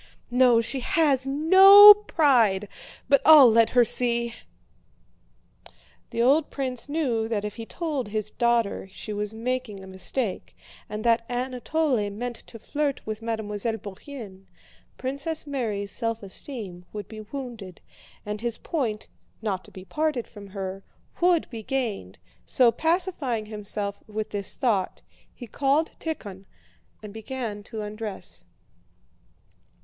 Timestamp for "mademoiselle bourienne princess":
13.21-15.45